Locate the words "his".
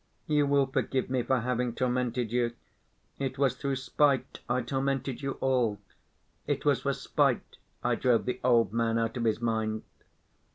9.25-9.39